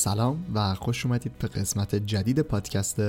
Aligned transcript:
سلام 0.00 0.44
و 0.54 0.74
خوش 0.74 1.06
اومدید 1.06 1.38
به 1.38 1.48
قسمت 1.48 1.94
جدید 1.94 2.40
پادکست 2.40 3.00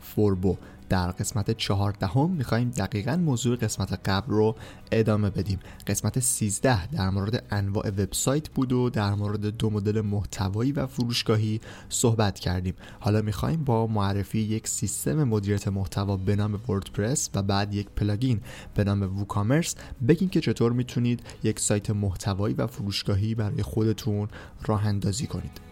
فوربو. 0.00 0.56
در 0.88 1.10
قسمت 1.10 1.50
چهاردهم 1.50 2.30
می‌خوایم 2.30 2.70
دقیقا 2.70 3.16
موضوع 3.16 3.56
قسمت 3.56 4.08
قبل 4.08 4.32
رو 4.32 4.56
ادامه 4.92 5.30
بدیم. 5.30 5.58
قسمت 5.86 6.20
13 6.20 6.86
در 6.86 7.10
مورد 7.10 7.44
انواع 7.50 7.88
وبسایت 7.88 8.48
بود 8.48 8.72
و 8.72 8.90
در 8.90 9.14
مورد 9.14 9.46
دو 9.46 9.70
مدل 9.70 10.00
محتوایی 10.00 10.72
و 10.72 10.86
فروشگاهی 10.86 11.60
صحبت 11.88 12.38
کردیم. 12.38 12.74
حالا 13.00 13.22
می‌خوایم 13.22 13.64
با 13.64 13.86
معرفی 13.86 14.38
یک 14.38 14.68
سیستم 14.68 15.24
مدیریت 15.24 15.68
محتوا 15.68 16.16
به 16.16 16.36
نام 16.36 16.60
وردپرس 16.68 17.30
و 17.34 17.42
بعد 17.42 17.74
یک 17.74 17.88
plugin 17.88 18.40
به 18.74 18.84
نام 18.84 19.02
WooCommerce 19.18 19.74
بگیم 20.08 20.28
که 20.28 20.40
چطور 20.40 20.72
می‌تونید 20.72 21.22
یک 21.42 21.60
سایت 21.60 21.90
محتوایی 21.90 22.54
و 22.54 22.66
فروشگاهی 22.66 23.34
برای 23.34 23.62
خودتون 23.62 24.28
راه 24.66 24.86
اندازی 24.86 25.26
کنید. 25.26 25.69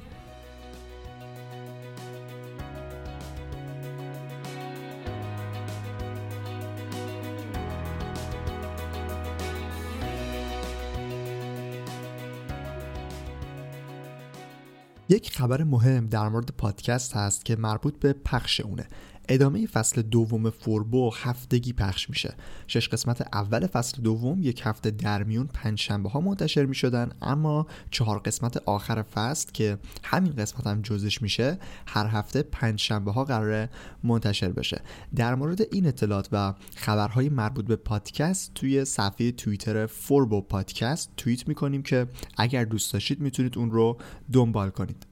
یک 15.09 15.37
خبر 15.37 15.65
مهم 15.65 16.07
در 16.07 16.29
مورد 16.29 16.51
پادکست 16.51 17.17
هست 17.17 17.45
که 17.45 17.57
مربوط 17.57 17.99
به 17.99 18.13
پخش 18.13 18.61
اونه. 18.61 18.89
ادامه 19.29 19.67
فصل 19.67 20.03
دوم 20.03 20.51
فوربو 20.51 21.11
هفتگی 21.15 21.73
پخش 21.73 22.11
میشه. 22.11 22.35
شش 22.67 22.89
قسمت 22.89 23.29
اول 23.33 23.67
فصل 23.67 24.03
دوم 24.03 24.43
یک 24.43 24.63
هفته 24.65 24.91
در 24.91 25.23
میون 25.23 25.47
پنج 25.47 25.81
شنبه 25.81 26.09
ها 26.09 26.21
منتشر 26.21 26.67
می‌شدن 26.67 27.11
اما 27.23 27.67
چهار 27.91 28.19
قسمت 28.19 28.57
آخر 28.57 29.03
فصل 29.03 29.51
که 29.53 29.79
همین 30.05 30.33
قسمت 30.33 30.67
هم 30.67 30.83
جزش 30.83 31.23
میشه 31.23 31.59
هر 31.87 32.07
هفته 32.07 32.43
پنج 32.43 32.81
شنبه 32.81 33.13
ها 33.13 33.25
قراره 33.25 33.71
منتشر 34.05 34.49
بشه. 34.49 34.83
در 35.17 35.35
مورد 35.35 35.61
این 35.73 35.87
اطلاعات 35.87 36.29
و 36.33 36.55
خبرهای 36.77 37.29
مربوط 37.29 37.65
به 37.65 37.77
پادکست 37.77 38.55
توی 38.55 38.85
صفحه 38.85 39.33
توییتر 39.33 39.87
فوربو 39.87 40.41
پادکست 40.41 41.11
توییت 41.17 41.49
می‌کنیم 41.49 41.83
که 41.83 42.07
اگر 42.37 42.65
دوست 42.65 42.93
داشتید 42.93 43.21
می‌تونید 43.21 43.59
اون 43.59 43.71
رو 43.71 43.99
دنبال 44.33 44.71
کنید. 44.71 45.08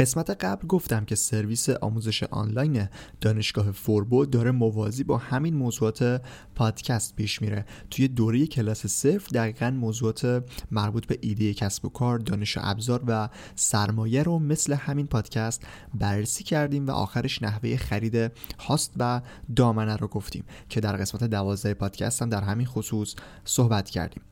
قسمت 0.00 0.30
قبل 0.44 0.66
گفتم 0.66 1.04
که 1.04 1.14
سرویس 1.14 1.68
آموزش 1.68 2.22
آنلاین 2.22 2.88
دانشگاه 3.20 3.72
فوربو 3.72 4.26
داره 4.26 4.50
موازی 4.50 5.04
با 5.04 5.18
همین 5.18 5.54
موضوعات 5.54 6.22
پادکست 6.54 7.16
پیش 7.16 7.42
میره. 7.42 7.64
توی 7.90 8.08
دوره 8.08 8.46
کلاس 8.46 8.86
صفر 8.86 9.28
دقیقا 9.34 9.70
موضوعات 9.70 10.44
مربوط 10.70 11.06
به 11.06 11.18
ایده 11.20 11.54
کسب 11.54 11.84
و 11.84 11.88
کار 11.88 12.18
دانش 12.18 12.56
و 12.56 12.60
ابزار 12.62 13.02
و 13.06 13.28
سرمایه 13.54 14.22
رو 14.22 14.38
مثل 14.38 14.72
همین 14.72 15.06
پادکست 15.06 15.66
بررسی 15.94 16.44
کردیم 16.44 16.86
و 16.86 16.90
آخرش 16.90 17.42
نحوه 17.42 17.76
خرید 17.76 18.32
هاست 18.58 18.92
و 18.96 19.20
دامنه 19.56 19.96
رو 19.96 20.08
گفتیم 20.08 20.44
که 20.68 20.80
در 20.80 20.96
قسمت 20.96 21.24
دوازده 21.24 21.74
پادکست 21.74 22.22
هم 22.22 22.28
در 22.28 22.42
همین 22.42 22.66
خصوص 22.66 23.14
صحبت 23.44 23.90
کردیم. 23.90 24.22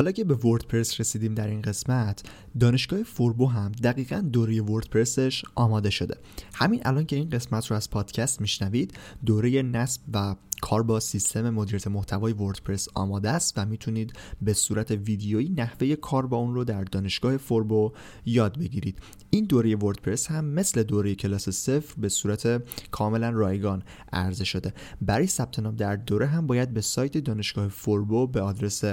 حالا 0.00 0.12
که 0.12 0.24
به 0.24 0.34
وردپرس 0.34 1.00
رسیدیم 1.00 1.34
در 1.34 1.46
این 1.46 1.62
قسمت 1.62 2.22
دانشگاه 2.60 3.02
فوربو 3.02 3.46
هم 3.46 3.72
دقیقا 3.72 4.20
دوره 4.32 4.62
وردپرسش 4.62 5.44
آماده 5.54 5.90
شده. 5.90 6.16
همین 6.54 6.80
الان 6.84 7.06
که 7.06 7.16
این 7.16 7.30
قسمت 7.30 7.66
رو 7.66 7.76
از 7.76 7.90
پادکست 7.90 8.40
میشنوید 8.40 8.92
دوره 9.26 9.62
نصب 9.62 10.00
و 10.12 10.36
کار 10.60 10.82
با 10.82 11.00
سیستم 11.00 11.50
مدیریت 11.50 11.86
محتوای 11.86 12.32
وردپرس 12.32 12.88
آماده 12.94 13.30
است 13.30 13.54
و 13.56 13.66
می‌تونید 13.66 14.12
به 14.42 14.52
صورت 14.52 14.90
ویدیویی 14.90 15.48
نحوه 15.48 15.96
کار 15.96 16.26
با 16.26 16.36
اون 16.36 16.54
رو 16.54 16.64
در 16.64 16.84
دانشگاه 16.84 17.36
فوربو 17.36 17.92
یاد 18.26 18.58
بگیرید. 18.58 18.98
این 19.30 19.44
دوره 19.44 19.76
وردپرس 19.76 20.26
هم 20.26 20.44
مثل 20.44 20.82
دوره 20.82 21.14
کلاس 21.14 21.48
صفر 21.48 21.94
به 21.98 22.08
صورت 22.08 22.62
کاملا 22.90 23.30
رایگان 23.30 23.82
عرضه 24.12 24.44
شده. 24.44 24.74
برای 25.02 25.26
ثبت 25.26 25.58
نام 25.58 25.76
در 25.76 25.96
دوره 25.96 26.26
هم 26.26 26.46
باید 26.46 26.74
به 26.74 26.80
سایت 26.80 27.18
دانشگاه 27.18 27.68
فوربو 27.68 28.26
به 28.26 28.40
آدرس 28.40 28.84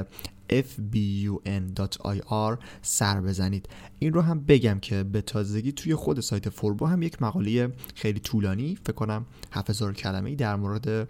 fbun.ir 0.50 2.58
سر 2.82 3.22
بزنید. 3.22 3.70
این 4.00 4.14
رو 4.14 4.22
هم 4.22 4.40
بگم 4.40 4.80
که 4.80 5.04
به 5.04 5.22
تازگی 5.22 5.72
توی 5.72 5.96
خود 5.96 6.20
سایت 6.20 6.50
فوربو 6.50 6.86
هم 6.86 7.02
یک 7.02 7.22
مقاله 7.22 7.74
خیلی 7.96 8.20
طولانی 8.20 8.76
فکر 8.76 8.94
کنم 8.94 9.26
7000 9.52 9.94
کلمه 9.94 10.36
در 10.36 10.56
مورد 10.56 11.08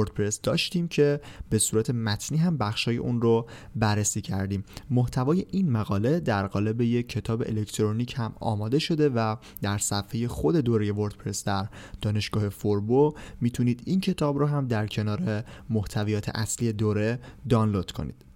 وردپرس 0.00 0.40
داشتیم 0.40 0.88
که 0.88 1.20
به 1.50 1.58
صورت 1.58 1.90
متنی 1.90 2.38
هم 2.38 2.56
بخشای 2.56 2.96
اون 2.96 3.20
رو 3.20 3.46
بررسی 3.76 4.20
کردیم. 4.20 4.64
محتوای 4.90 5.46
این 5.50 5.70
مقاله 5.70 6.20
در 6.20 6.46
قالب 6.46 6.80
یک 6.80 7.08
کتاب 7.08 7.42
الکترونیک 7.42 8.14
هم 8.16 8.32
آماده 8.40 8.78
شده 8.78 9.08
و 9.08 9.36
در 9.62 9.78
صفحه 9.78 10.28
خود 10.28 10.56
دوره 10.56 10.92
وردپرس 10.92 11.44
در 11.44 11.68
دانشگاه 12.00 12.48
فوربو 12.48 13.14
می‌تونید 13.40 13.82
این 13.84 14.00
کتاب 14.00 14.38
رو 14.38 14.46
هم 14.46 14.66
در 14.66 14.86
کنار 14.86 15.44
محتویات 15.70 16.28
اصلی 16.28 16.72
دوره 16.72 17.18
دانلود 17.48 17.90
کنید. 17.92 18.29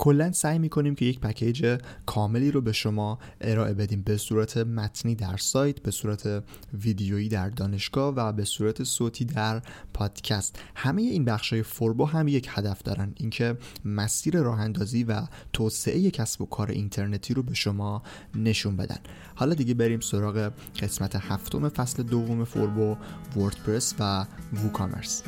کلا 0.00 0.32
سعی 0.32 0.58
می‌کنیم 0.58 0.94
که 0.94 1.04
یک 1.04 1.20
پکیج 1.20 1.78
کاملی 2.06 2.50
رو 2.50 2.60
به 2.60 2.72
شما 2.72 3.18
ارائه 3.40 3.74
بدیم. 3.74 4.02
به 4.02 4.16
صورت 4.16 4.56
متنی 4.56 5.14
در 5.14 5.36
سایت 5.36 5.80
به 5.80 5.90
صورت 5.90 6.44
ویدیویی 6.74 7.28
در 7.28 7.48
دانشگاه 7.48 8.14
و 8.14 8.32
به 8.32 8.44
صورت 8.44 8.84
صوتی 8.84 9.24
در 9.24 9.62
پادکست. 9.94 10.58
همه 10.74 11.02
این 11.02 11.24
بخش 11.24 11.52
های 11.52 11.62
فوربو 11.62 12.04
هم 12.04 12.28
یک 12.28 12.48
هدف 12.50 12.82
دارن. 12.82 13.12
اینکه 13.16 13.56
مسیر 13.84 14.40
راه 14.40 14.60
اندازی 14.60 15.04
و 15.04 15.22
توسعه 15.52 16.10
کسب 16.10 16.42
و 16.42 16.46
کار 16.46 16.70
اینترنتی 16.70 17.34
رو 17.34 17.42
به 17.42 17.54
شما 17.54 18.02
نشون 18.34 18.76
بدن. 18.76 18.98
حالا 19.34 19.54
دیگه 19.54 19.74
بریم 19.74 20.00
سراغ 20.00 20.52
قسمت 20.80 21.16
هفتم 21.16 21.68
فصل 21.68 22.02
دوم 22.02 22.44
فوربو 22.44 22.96
وردپرس 23.36 23.94
و 23.98 24.26
ووکامرس 24.64 25.22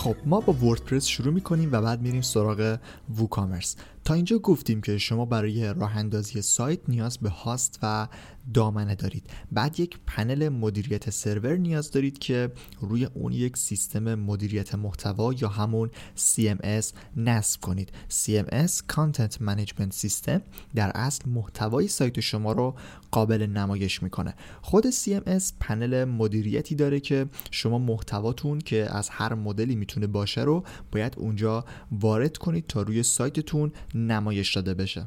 خب 0.00 0.16
ما 0.26 0.40
با 0.40 0.52
وردپرس 0.52 1.06
شروع 1.06 1.34
می‌کنیم 1.34 1.72
و 1.72 1.80
بعد 1.80 2.00
میریم 2.02 2.20
سراغ 2.20 2.78
ووکامرس. 3.18 3.76
تا 4.04 4.14
اینجا 4.14 4.38
گفتیم 4.38 4.80
که 4.80 4.98
شما 4.98 5.24
برای 5.24 5.74
راه 5.74 5.96
اندازی 5.96 6.42
سایت 6.42 6.80
نیاز 6.88 7.18
به 7.18 7.28
هاست 7.28 7.78
و 7.82 8.08
دامنه 8.54 8.94
دارید. 8.94 9.30
بعد 9.52 9.80
یک 9.80 9.98
پنل 10.06 10.48
مدیریت 10.48 11.10
سرور 11.10 11.56
نیاز 11.56 11.90
دارید 11.90 12.18
که 12.18 12.52
روی 12.80 13.04
اون 13.04 13.32
یک 13.32 13.56
سیستم 13.56 14.14
مدیریت 14.14 14.74
محتوا 14.74 15.32
یا 15.32 15.48
همون 15.48 15.90
CMS 16.16 16.86
نصب 17.16 17.60
کنید. 17.60 17.92
CMS 18.10 18.70
Content 18.92 19.34
Management 19.46 20.06
System 20.06 20.40
در 20.74 20.90
اصل 20.94 21.28
محتوای 21.28 21.88
سایت 21.88 22.20
شما 22.20 22.52
رو 22.52 22.74
قابل 23.10 23.46
نمایش 23.46 24.02
می‌کنه. 24.02 24.34
خود 24.62 24.90
CMS 24.90 25.52
پنل 25.60 26.04
مدیریتی 26.04 26.74
داره 26.74 27.00
که 27.00 27.26
شما 27.50 27.78
محتواتون 27.78 28.58
که 28.58 28.96
از 28.96 29.08
هر 29.08 29.34
مدلی 29.34 29.74
می‌تونه 29.74 30.06
باشه 30.06 30.40
رو 30.40 30.64
باید 30.92 31.14
اونجا 31.16 31.64
وارد 31.92 32.36
کنید 32.36 32.66
تا 32.66 32.82
روی 32.82 33.02
سایتتون 33.02 33.72
نمایش 33.94 34.54
داده 34.54 34.74
بشه. 34.74 35.06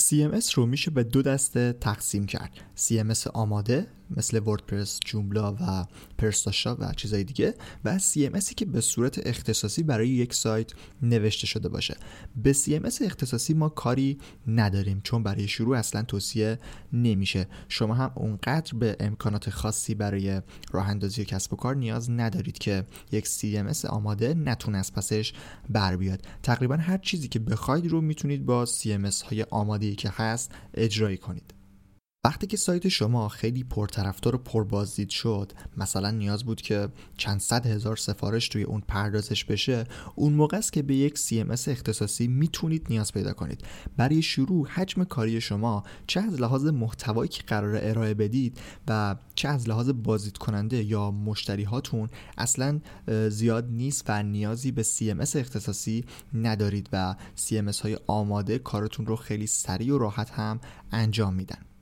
CMS 0.00 0.52
رو 0.54 0.66
میشه 0.66 0.90
به 0.90 1.04
دو 1.04 1.22
دسته 1.22 1.72
تقسیم 1.72 2.26
کرد. 2.26 2.50
CMS 2.76 3.26
آماده 3.26 3.86
مثل 4.16 4.38
وردپرس، 4.38 5.00
جوملا 5.04 5.52
و 5.52 5.86
پرستاشا 6.18 6.74
و 6.74 6.92
چیزای 6.96 7.24
دیگه 7.24 7.54
و 7.84 7.98
CMSی 7.98 8.54
که 8.54 8.64
به 8.64 8.80
صورت 8.80 9.26
اختصاصی 9.26 9.82
برای 9.82 10.08
یک 10.08 10.34
سایت 10.34 10.72
نوشته 11.02 11.46
شده 11.46 11.68
باشه. 11.68 11.96
به 12.36 12.52
CMS 12.52 13.02
اختصاصی 13.02 13.54
ما 13.54 13.68
کاری 13.68 14.18
نداریم 14.46 15.00
چون 15.04 15.22
برای 15.22 15.48
شروع 15.48 15.78
اصلا 15.78 16.02
توصیه 16.02 16.58
نمیشه. 16.92 17.48
شما 17.68 17.94
هم 17.94 18.12
اونقدر 18.14 18.78
به 18.78 18.96
امکانات 19.00 19.50
خاصی 19.50 19.94
برای 19.94 20.40
راه 20.72 20.88
اندازی 20.88 21.24
کسب 21.24 21.52
و 21.52 21.56
کار 21.56 21.76
نیاز 21.76 22.10
ندارید 22.10 22.58
که 22.58 22.84
یک 23.12 23.26
CMS 23.26 23.84
آماده 23.84 24.34
نتونه 24.34 24.78
از 24.78 24.92
پسش 24.92 25.32
بر 25.70 25.96
بیاد. 25.96 26.26
تقریبا 26.42 26.76
هر 26.76 26.98
چیزی 26.98 27.28
که 27.28 27.38
بخواید 27.38 27.86
رو 27.86 28.00
می‌تونید 28.00 28.46
با 28.46 28.66
CMS 28.66 29.22
های 29.22 29.42
آماده 29.42 29.94
که 29.94 30.08
هست 30.08 30.52
اجرایی 30.74 31.16
کنید. 31.16 31.55
وقتی 32.26 32.46
که 32.46 32.56
سایت 32.56 32.88
شما 32.88 33.28
خیلی 33.28 33.64
پرطرفدار 33.64 34.34
و 34.34 34.38
پربازدید 34.38 35.08
شد 35.08 35.52
مثلا 35.76 36.10
نیاز 36.10 36.44
بود 36.44 36.60
که 36.60 36.88
چند 37.16 37.40
صد 37.40 37.66
هزار 37.66 37.96
سفارش 37.96 38.48
توی 38.48 38.62
اون 38.62 38.82
پردازش 38.88 39.44
بشه 39.44 39.84
اون 40.14 40.32
موقع 40.32 40.56
است 40.56 40.72
که 40.72 40.82
به 40.82 40.94
یک 40.94 41.18
CMS 41.18 41.68
اختصاصی 41.68 42.28
می‌تونید 42.28 42.86
نیاز 42.90 43.12
پیدا 43.12 43.32
کنید. 43.32 43.64
برای 43.96 44.22
شروع 44.22 44.68
حجم 44.68 45.04
کاری 45.04 45.40
شما 45.40 45.84
چه 46.06 46.20
از 46.20 46.40
لحاظ 46.40 46.66
محتوایی 46.66 47.28
که 47.28 47.42
قرار 47.42 47.78
ارائه 47.82 48.14
بدید 48.14 48.60
و 48.88 49.16
چه 49.34 49.48
از 49.48 49.68
لحاظ 49.68 49.90
بازدید 49.90 50.38
کننده 50.38 50.84
یا 50.84 51.10
مشتری 51.10 51.64
هاتون 51.64 52.08
اصلا 52.38 52.80
زیاد 53.28 53.68
نیست 53.70 54.04
و 54.08 54.22
نیازی 54.22 54.72
به 54.72 54.82
CMS 54.82 55.36
اختصاصی 55.36 56.04
ندارید 56.34 56.88
و 56.92 57.16
CMS 57.36 57.80
های 57.80 57.98
آماده 58.06 58.58
کارتون 58.58 59.06
رو 59.06 59.16
خیلی 59.16 59.46
سریع 59.46 59.94
و 59.94 59.98
راحت 59.98 60.30
هم 60.30 60.60
انجام 60.92 61.34
میدن. 61.34 61.75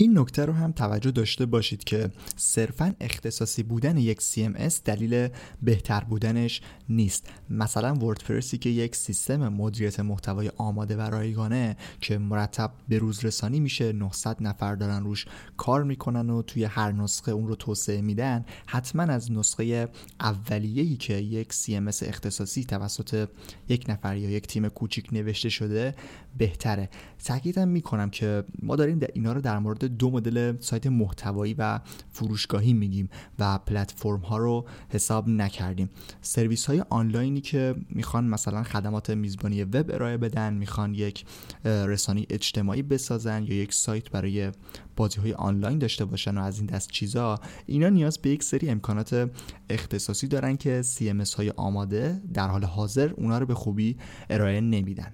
این 0.00 0.18
نکته 0.18 0.44
رو 0.44 0.52
هم 0.52 0.72
توجه 0.72 1.10
داشته 1.10 1.46
باشید 1.46 1.84
که 1.84 2.10
صرفا 2.36 2.94
اختصاصی 3.00 3.62
بودن 3.62 3.96
یک 3.96 4.20
CMS 4.20 4.74
دلیل 4.84 5.28
بهتر 5.62 6.00
بودنش 6.00 6.60
نیست. 6.88 7.26
مثلا 7.50 7.94
وردپرسی 7.94 8.58
که 8.58 8.70
یک 8.70 8.96
سیستم 8.96 9.48
مدیریت 9.48 10.00
محتوای 10.00 10.50
آماده 10.56 10.96
و 10.96 11.00
رایگانه 11.00 11.76
که 12.00 12.18
مرتب 12.18 12.72
به 12.88 12.98
روز 12.98 13.24
رسانی 13.24 13.60
میشه 13.60 13.92
900 13.92 14.36
نفر 14.40 14.74
دارن 14.74 15.04
روش 15.04 15.26
کار 15.56 15.84
می‌کنن 15.84 16.30
و 16.30 16.42
توی 16.42 16.64
هر 16.64 16.92
نسخه 16.92 17.32
اون 17.32 17.48
رو 17.48 17.54
توسعه 17.54 18.00
میدن 18.00 18.44
حتما 18.66 19.02
از 19.02 19.32
نسخه 19.32 19.88
اولیه‌ای 20.20 20.96
که 20.96 21.14
یک 21.14 21.52
CMS 21.52 22.02
اختصاصی 22.02 22.64
توسط 22.64 23.28
یک 23.68 23.84
نفر 23.88 24.16
یا 24.16 24.30
یک 24.30 24.46
تیم 24.46 24.68
کوچیک 24.68 25.08
نوشته 25.12 25.48
شده 25.48 25.94
بهتره. 26.38 26.88
تاکیدم 27.24 27.68
می‌کنم 27.68 28.10
که 28.10 28.44
ما 28.62 28.76
داریم 28.76 28.98
در 28.98 29.10
اینا 29.14 29.32
رو 29.32 29.40
در 29.40 29.58
مورد 29.58 29.87
دو 29.88 30.10
مدل 30.10 30.56
سایت 30.60 30.86
محتوایی 30.86 31.54
و 31.54 31.80
فروشگاهی 32.10 32.72
میگیم 32.72 33.08
و 33.38 33.58
پلتفرم 33.58 34.20
ها 34.20 34.36
رو 34.36 34.66
حساب 34.88 35.28
نکردیم. 35.28 35.90
سرویس 36.22 36.66
های 36.66 36.84
آنلاینی 36.90 37.40
که 37.40 37.74
می‌خوان 37.90 38.24
مثلا 38.24 38.62
خدمات 38.62 39.10
میزبانی 39.10 39.64
وب 39.64 39.90
ارائه 39.90 40.16
بدن 40.16 40.54
می‌خوان 40.54 40.94
یک 40.94 41.24
رسانی 41.64 42.26
اجتماعی 42.30 42.82
بسازن 42.82 43.42
یا 43.42 43.54
یک 43.54 43.74
سایت 43.74 44.10
برای 44.10 44.50
بازی 44.96 45.20
های 45.20 45.32
آنلاین 45.32 45.78
داشته 45.78 46.04
باشن 46.04 46.38
و 46.38 46.42
از 46.42 46.58
این 46.58 46.66
دست 46.66 46.90
چیزا 46.90 47.40
اینا 47.66 47.88
نیاز 47.88 48.18
به 48.18 48.30
یک 48.30 48.42
سری 48.42 48.70
امکانات 48.70 49.30
اختصاصی 49.70 50.26
دارن 50.28 50.56
که 50.56 50.82
CMS 50.82 51.34
های 51.34 51.50
آماده 51.50 52.20
در 52.34 52.48
حال 52.48 52.64
حاضر 52.64 53.10
اونا 53.16 53.38
رو 53.38 53.46
به 53.46 53.54
خوبی 53.54 53.96
ارائه 54.30 54.60
نمیدن. 54.60 55.12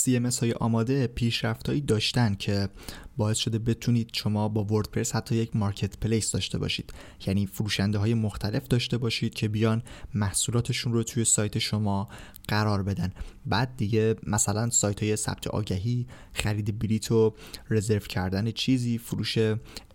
CMS 0.00 0.38
های 0.38 0.52
آماده 0.52 1.06
پیشرفتهایی 1.06 1.80
داشتن 1.80 2.34
که 2.34 2.68
باعث 3.16 3.38
شده 3.38 3.58
بتونید 3.58 4.10
شما 4.12 4.48
با 4.48 4.64
وردپرس 4.64 5.14
حتی 5.14 5.36
یک 5.36 5.56
مارکت 5.56 5.98
پلیس 5.98 6.30
داشته 6.30 6.58
باشید. 6.58 6.92
یعنی 7.26 7.46
فروشنده 7.46 7.98
های 7.98 8.14
مختلف 8.14 8.68
داشته 8.68 8.98
باشید 8.98 9.34
که 9.34 9.48
بیان 9.48 9.82
محصولاتشون 10.14 10.92
رو 10.92 11.02
توی 11.02 11.24
سایت 11.24 11.58
شما 11.58 12.08
قرار 12.48 12.82
بدن. 12.82 13.12
بعد 13.46 13.76
دیگه 13.76 14.16
مثلا 14.26 14.70
سایت 14.70 15.02
های 15.02 15.16
ثبت 15.16 15.46
آگهی 15.46 16.06
خرید 16.32 16.78
بلیت 16.78 17.12
و 17.12 17.34
رزرو 17.70 17.98
کردن 17.98 18.50
چیزی 18.50 18.98
فروش 18.98 19.38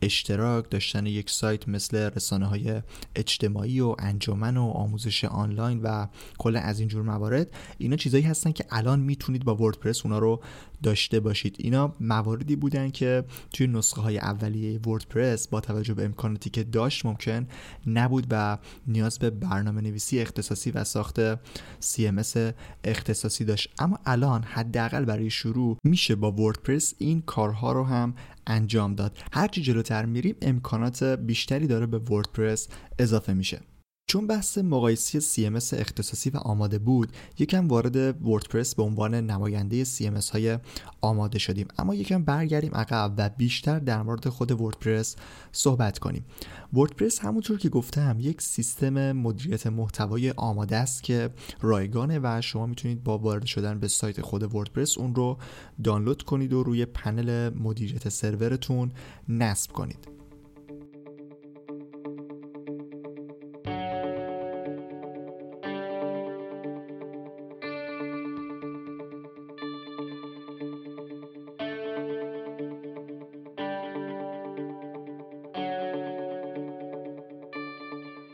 اشتراک 0.01 0.69
داشتن 0.69 1.05
یک 1.05 1.29
سایت 1.29 1.69
مثل 1.69 1.97
رسانه 1.97 2.45
های 2.45 2.81
اجتماعی 3.15 3.79
و 3.79 3.95
انجمن 3.99 4.57
و 4.57 4.63
آموزش 4.63 5.25
آنلاین 5.25 5.81
و 5.81 6.07
کل 6.37 6.55
از 6.55 6.79
اینجور 6.79 7.01
موارد. 7.01 7.51
اینا 7.77 7.95
چیزایی 7.95 8.23
هستن 8.23 8.51
که 8.51 8.65
الان 8.69 8.99
می‌تونید 8.99 9.45
با 9.45 9.55
وردپرس 9.55 10.05
اونا 10.05 10.19
رو 10.19 10.41
داشته 10.83 11.19
باشید. 11.19 11.55
اینا 11.59 11.95
مواردی 11.99 12.55
بودن 12.55 12.89
که 12.89 13.14
توی 13.53 13.67
نسخه 13.67 14.01
های 14.01 14.17
اولیه 14.17 14.79
وردپرس 14.79 15.47
با 15.47 15.61
توجه 15.61 15.93
به 15.93 16.05
امکاناتی 16.05 16.49
که 16.49 16.63
داشت 16.63 17.05
ممکن 17.05 17.47
نبود 17.87 18.27
و 18.29 18.57
نیاز 18.87 19.19
به 19.19 19.29
برنامه 19.29 19.81
نویسی 19.81 20.19
اختصاصی 20.19 20.71
و 20.71 20.83
ساخت 20.83 21.35
CMS 21.81 22.37
اختصاصی 22.83 23.45
داشت. 23.45 23.69
اما 23.79 23.99
الان 24.05 24.43
حداقل 24.43 25.05
برای 25.05 25.29
شروع 25.29 25.77
میشه 25.83 26.15
با 26.15 26.31
وردپرس 26.31 26.93
این 26.97 27.21
کارها 27.21 27.71
رو 27.71 27.83
هم 27.83 28.15
انجام 28.47 28.95
داد. 28.95 29.17
هرچی 29.33 29.61
جلوتر 29.61 30.05
میریم 30.05 30.35
امکانات 30.41 31.03
بیشتری 31.03 31.67
داره 31.67 31.85
به 31.85 31.99
وردپرس 31.99 32.67
اضافه 32.99 33.33
میشه. 33.33 33.74
چون 34.07 34.27
بحث 34.27 34.57
مقایسی 34.57 35.21
CMS 35.21 35.73
اختصاصی 35.73 36.29
و 36.29 36.37
آماده 36.37 36.79
بود 36.79 37.11
یکم 37.39 37.67
وارد 37.67 38.25
وردپرس 38.27 38.75
به 38.75 38.83
عنوان 38.83 39.15
نماینده 39.15 39.85
CMS 39.85 40.29
های 40.29 40.59
آماده 41.01 41.39
شدیم. 41.39 41.67
اما 41.77 41.95
یکم 41.95 42.23
برگردیم 42.23 42.75
عقب 42.75 43.13
و 43.17 43.29
بیشتر 43.29 43.79
در 43.79 44.01
مورد 44.01 44.29
خود 44.29 44.61
وردپرس 44.61 45.15
صحبت 45.51 45.99
کنیم. 45.99 46.25
وردپرس 46.73 47.19
همونطور 47.19 47.57
که 47.57 47.69
گفتم 47.69 48.17
یک 48.19 48.41
سیستم 48.41 49.11
مدیریت 49.11 49.67
محتوای 49.67 50.31
آماده 50.31 50.75
است 50.75 51.03
که 51.03 51.29
رایگانه 51.61 52.19
و 52.23 52.41
شما 52.41 52.65
می‌تونید 52.65 53.03
با 53.03 53.17
وارد 53.17 53.45
شدن 53.45 53.79
به 53.79 53.87
سایت 53.87 54.21
خود 54.21 54.55
وردپرس 54.55 54.97
اون 54.97 55.15
رو 55.15 55.37
دانلود 55.83 56.23
کنید 56.23 56.53
و 56.53 56.63
روی 56.63 56.85
پنل 56.85 57.49
مدیریت 57.49 58.09
سرورتون 58.09 58.91
نصب 59.29 59.71
کنید. 59.71 60.24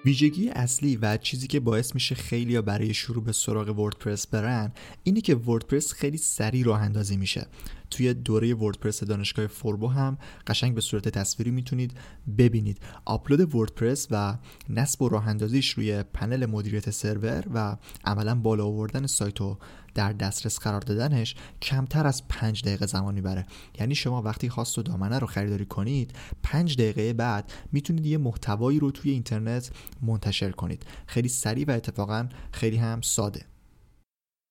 ویژگی 0.06 0.50
اصلی 0.50 0.96
و 0.96 1.18
چیزی 1.18 1.48
که 1.48 1.60
باعث 1.60 1.94
میشه 1.94 2.16
خیلی 2.16 2.62
برای 2.62 2.94
شروع 2.94 3.24
به 3.24 3.32
سراغ 3.32 3.80
وردپرس 3.80 4.28
برن 4.28 4.72
اینه 5.04 5.22
که 5.22 5.36
وردپرس 5.36 5.94
خیلی 5.94 6.18
سریع 6.18 6.66
راه 6.66 6.82
اندازی 6.82 7.18
میشه. 7.18 7.48
توی 7.92 8.14
دوره 8.14 8.54
وردپرس 8.54 9.04
دانشگاه 9.04 9.48
فوربو 9.48 9.88
هم 9.88 10.18
قشنگ 10.48 10.76
به 10.76 10.82
صورت 10.82 11.10
تصویری 11.10 11.52
می‌تونید 11.52 11.98
ببینید. 12.38 12.80
آپلود 13.06 13.56
وردپرس 13.56 14.08
و 14.12 14.38
نصب 14.70 15.02
و 15.02 15.10
راه 15.10 15.28
اندازیش 15.28 15.70
روی 15.70 16.04
پنل 16.04 16.46
مدیریت 16.46 16.90
سرور 16.90 17.44
و 17.54 17.78
عملا 18.06 18.36
بالا 18.36 18.66
آوردن 18.66 19.08
سایت 19.08 19.42
و 19.42 19.58
در 19.96 20.14
دسترس 20.14 20.60
قرار 20.60 20.82
دادنش 20.82 21.36
کمتر 21.62 22.08
از 22.08 22.28
پنج 22.28 22.62
دقیقه 22.64 22.86
زمان 22.86 23.14
می‌بره. 23.14 23.46
یعنی 23.80 23.96
شما 23.96 24.22
وقتی 24.22 24.50
خواست 24.50 24.80
و 24.80 24.84
دامنه 24.84 25.20
رو 25.20 25.28
خریداری 25.28 25.66
کنید 25.66 26.16
پنج 26.44 26.76
دقیقه 26.76 27.14
بعد 27.14 27.52
می‌تونید 27.72 28.06
یه 28.06 28.18
محتوایی 28.18 28.80
رو 28.80 28.92
توی 28.92 29.12
اینترنت 29.12 29.72
منتشر 30.02 30.52
کنید. 30.52 30.86
خیلی 31.08 31.30
سریع 31.30 31.66
و 31.68 31.72
اتفاقا 31.72 32.28
خیلی 32.52 32.78
هم 32.78 33.02
ساده. 33.02 33.51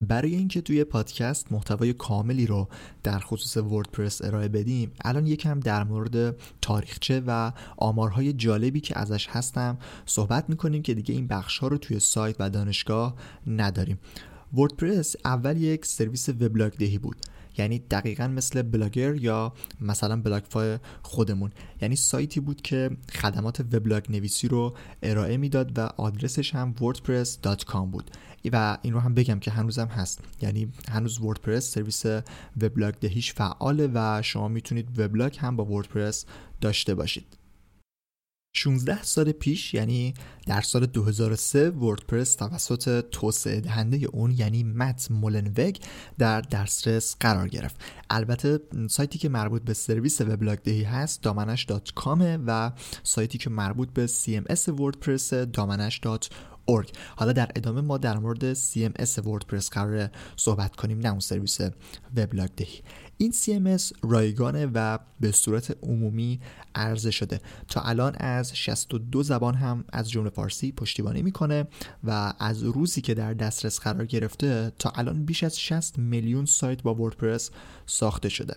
برای 0.09 0.35
اینکه 0.35 0.61
توی 0.61 0.85
پادکست 0.85 1.53
محتوای 1.53 1.93
کاملی 1.93 2.47
رو 2.47 2.69
در 3.03 3.19
خصوص 3.19 3.57
وردپرس 3.57 4.23
ارائه 4.23 4.49
بدیم 4.49 4.93
الان 5.05 5.27
یکم 5.27 5.61
در 5.61 5.85
مورد 5.85 6.37
تاریخچه 6.61 7.23
و 7.27 7.53
آمارهای 7.77 8.33
جالبی 8.33 8.81
که 8.81 8.99
ازش 8.99 9.29
هستم 9.29 9.79
صحبت 10.07 10.45
می‌کنیم 10.49 10.83
که 10.83 10.95
دیگه 10.95 11.15
این 11.15 11.27
بخش 11.27 11.59
ها 11.59 11.69
رو 11.69 11.79
توی 11.79 12.01
سایت 12.01 12.37
و 12.39 12.51
دانشگاه 12.51 13.15
نداریم. 13.47 13.99
وردپرس 14.55 15.17
اول 15.25 15.57
یک 15.57 15.87
سرویس 15.87 16.29
وبلاگ 16.29 16.73
دهی 16.73 16.99
بود. 16.99 17.17
یعنی 17.59 17.79
دقیقا 17.79 18.29
مثل 18.29 18.63
بلاگر 18.63 19.15
یا 19.15 19.53
مثلا 19.81 20.21
بلاگفای 20.23 20.79
خودمون. 21.03 21.51
یعنی 21.83 21.97
سایتی 21.97 22.41
بود 22.41 22.63
که 22.63 22.91
خدمات 23.13 23.61
وبلاگ 23.61 24.05
نویسی 24.13 24.49
رو 24.49 24.77
ارائه 25.03 25.37
می‌داد 25.37 25.79
و 25.79 25.81
آدرسش 25.81 26.55
هم 26.55 26.75
wordpress.com 26.81 27.87
بود. 27.93 28.11
و 28.53 28.79
این 28.83 28.93
رو 28.93 29.01
هم 29.01 29.15
بگم 29.15 29.39
که 29.39 29.51
هنوزم 29.51 29.87
هست. 29.87 30.25
یعنی 30.43 30.73
هنوز 30.89 31.21
وردپرس 31.21 31.73
سرویس 31.73 32.07
وبلاگ 32.61 32.95
دهیش 32.95 33.33
فعاله 33.33 33.91
و 33.95 34.23
شما 34.23 34.49
می‌تونید 34.49 35.01
وبلاگ 35.01 35.37
هم 35.39 35.57
با 35.57 35.65
وردپرس 35.65 36.27
داشته 36.61 36.95
باشید. 36.95 37.40
16 38.53 39.03
سال 39.03 39.33
پیش 39.33 39.75
یعنی 39.75 40.15
در 40.47 40.61
سال 40.61 40.87
2003 40.87 41.71
وردپرس 41.71 42.35
توسط 42.35 43.05
توسعه 43.11 43.61
دهنده 43.61 44.07
اون 44.13 44.31
یعنی 44.31 44.63
مت 44.63 45.11
مولنوگ 45.11 45.77
در 46.19 46.41
دسترس 46.41 47.17
قرار 47.21 47.49
گرفت. 47.49 47.77
البته 48.11 48.61
سایتی 48.91 49.19
که 49.19 49.29
مربوط 49.29 49.63
به 49.63 49.75
سرویس 49.75 50.21
وبلاگ 50.21 50.59
دهی 50.59 50.83
هست 50.83 51.23
دامنش 51.23 51.67
و 52.47 52.73
سایتی 53.03 53.39
که 53.39 53.51
مربوط 53.51 53.89
به 53.93 54.07
CMS 54.07 54.69
وردپرس 54.69 55.35
دامنش 55.35 56.01
حالا 57.17 57.33
در 57.33 57.51
ادامه 57.57 57.81
ما 57.81 57.99
در 57.99 58.19
مورد 58.19 58.55
CMS 58.55 59.27
وردپرس 59.27 59.71
قرار 59.71 60.11
صحبت 60.37 60.77
کنیم 60.77 60.99
نه 60.99 61.11
اون 61.11 61.21
سرویس 61.21 61.61
وبلاگ 62.17 62.51
دهی 62.57 62.81
این 63.21 63.33
CMS 63.33 63.93
رایگانه 64.03 64.67
و 64.75 64.99
به 65.21 65.33
صورت 65.33 65.77
عمومی 65.83 66.41
عرضه 66.75 67.11
شده. 67.11 67.41
تا 67.69 67.81
الان 67.81 68.15
از 68.15 68.57
62 68.57 69.23
زبان 69.23 69.55
هم 69.55 69.85
از 69.93 70.11
جمله 70.11 70.31
فارسی 70.31 70.73
پشتیبانی 70.73 71.23
می‌کنه 71.23 71.67
و 72.05 72.33
از 72.39 72.63
روزی 72.63 73.01
که 73.01 73.15
در 73.15 73.35
دسترس 73.35 73.81
قرار 73.81 74.07
گرفته 74.07 74.73
تا 74.79 74.93
الان 74.95 75.25
بیش 75.25 75.45
از 75.45 75.61
60 75.61 75.99
میلیون 75.99 76.45
سایت 76.45 76.83
با 76.83 76.95
وردپرس 76.95 77.51
ساخته 77.87 78.29
شده. 78.29 78.57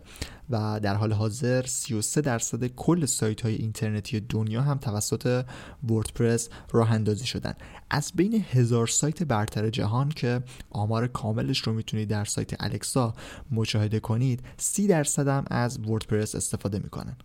و 0.53 0.79
در 0.79 0.95
حال 0.95 1.13
حاضر 1.13 1.65
33 1.65 2.21
درصد 2.21 2.67
کل 2.67 3.05
سایت 3.05 3.41
های 3.41 3.55
اینترنتی 3.55 4.19
دنیا 4.19 4.61
هم 4.61 4.77
توسط 4.77 5.45
وردپرس 5.89 6.49
راه 6.71 6.91
اندازی 6.91 7.25
شدن. 7.25 7.53
از 7.89 8.11
بین 8.15 8.45
هزار 8.51 8.87
سایت 8.87 9.23
برتر 9.23 9.69
جهان 9.69 10.09
که 10.09 10.43
آمار 10.69 11.07
کاملش 11.07 11.59
رو 11.59 11.73
می‌تونید 11.73 12.09
در 12.09 12.25
سایت 12.25 12.63
الکسا 12.63 13.13
مشاهده 13.51 13.99
کنید 13.99 14.43
30 14.57 14.87
درصد 14.87 15.27
هم 15.27 15.45
از 15.47 15.79
وردپرس 15.79 16.35
استفاده 16.35 16.79
می‌کنن. 16.79 17.17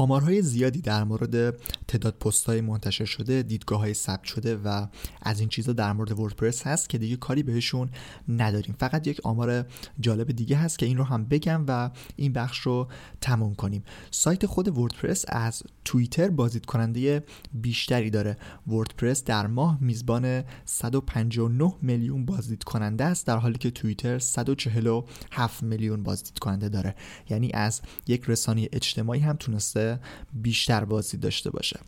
آمارهای 0.00 0.42
زیادی 0.42 0.80
در 0.80 1.04
مورد 1.04 1.54
تعداد 1.88 2.14
پست 2.14 2.46
های 2.46 2.60
منتشر 2.60 3.04
شده 3.04 3.42
دیدگاه 3.42 3.80
های 3.80 3.94
ثبت 3.94 4.24
شده 4.24 4.56
و 4.56 4.86
از 5.22 5.40
این 5.40 5.48
چیزا 5.48 5.72
در 5.72 5.92
مورد 5.92 6.20
وردپرس 6.20 6.66
هست 6.66 6.88
که 6.88 6.98
دیگه 6.98 7.16
کاری 7.16 7.42
بهشون 7.42 7.90
نداریم. 8.28 8.76
فقط 8.78 9.06
یک 9.06 9.20
آمار 9.24 9.66
جالب 10.00 10.32
دیگه 10.32 10.56
هست 10.56 10.78
که 10.78 10.86
این 10.86 10.96
رو 10.96 11.04
هم 11.04 11.24
بگم 11.24 11.64
و 11.68 11.90
این 12.16 12.32
بخش 12.32 12.58
رو 12.58 12.88
تموم 13.20 13.54
کنیم. 13.54 13.84
سایت 14.10 14.46
خود 14.46 14.78
وردپرس 14.78 15.24
از 15.28 15.62
توییتر 15.84 16.28
بازدید 16.28 16.66
کننده 16.66 17.24
بیشتری 17.54 18.10
داره. 18.10 18.36
وردپرس 18.66 19.24
در 19.24 19.46
ماه 19.46 19.78
میزبان 19.80 20.44
159 20.64 21.74
میلیون 21.82 22.26
بازدید 22.26 22.64
کننده 22.64 23.04
است 23.04 23.26
در 23.26 23.36
حالی 23.36 23.58
که 23.58 23.70
توییتر 23.70 24.18
147 24.18 25.62
میلیون 25.62 26.02
بازدید 26.02 26.38
کننده 26.38 26.68
داره. 26.68 26.94
یعنی 27.30 27.50
از 27.52 27.80
یک 28.06 28.24
رسانه 28.28 28.68
اجتماعی 28.72 29.20
هم 29.20 29.36
تونسته 29.36 29.89
بیشتر 30.32 30.84
بازی 30.84 31.16
داشته 31.16 31.50
باشه. 31.50 31.80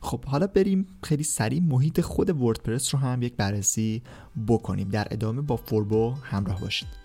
خب 0.00 0.24
حالا 0.24 0.46
بریم 0.46 0.86
خیلی 1.02 1.22
سریع 1.22 1.60
محیط 1.60 2.00
خود 2.00 2.42
وردپرس 2.42 2.94
رو 2.94 3.00
هم 3.00 3.22
یک 3.22 3.36
بررسی 3.36 4.02
بکنیم. 4.48 4.88
در 4.88 5.08
ادامه 5.10 5.42
با 5.42 5.56
فوربو 5.56 6.14
همراه 6.22 6.60
باشید. 6.60 7.01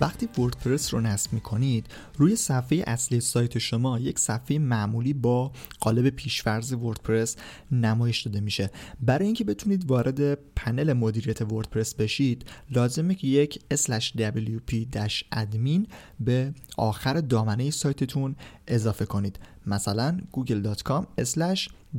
وقتی 0.00 0.28
وردپرس 0.38 0.94
رو 0.94 1.00
نصب 1.00 1.32
می‌کنید 1.32 1.86
روی 2.16 2.36
صفحه 2.36 2.84
اصلی 2.86 3.20
سایت 3.20 3.58
شما 3.58 3.98
یک 3.98 4.18
صفحه 4.18 4.58
معمولی 4.58 5.12
با 5.12 5.52
قالب 5.80 6.08
پیشفرز 6.08 6.72
وردپرس 6.72 7.36
نمایش 7.72 8.22
داده 8.22 8.40
میشه. 8.40 8.70
برای 9.00 9.26
اینکه 9.26 9.44
بتونید 9.44 9.90
وارد 9.90 10.34
پنل 10.34 10.92
مدیریت 10.92 11.42
وردپرس 11.42 11.94
بشید 11.94 12.44
لازمه 12.70 13.14
که 13.14 13.26
یک 13.26 13.60
wp-admin 14.18 15.86
به 16.20 16.54
آخر 16.76 17.20
دامنه 17.20 17.70
سایتتون 17.70 18.36
اضافه 18.68 19.04
کنید. 19.04 19.38
مثلا 19.66 20.20
google.com 20.32 21.04